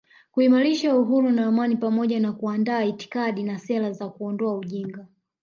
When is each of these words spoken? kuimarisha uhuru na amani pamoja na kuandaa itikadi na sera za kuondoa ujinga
kuimarisha 0.31 0.95
uhuru 0.95 1.29
na 1.29 1.45
amani 1.45 1.77
pamoja 1.77 2.19
na 2.19 2.33
kuandaa 2.33 2.83
itikadi 2.83 3.43
na 3.43 3.59
sera 3.59 3.91
za 3.91 4.09
kuondoa 4.09 4.57
ujinga 4.57 5.07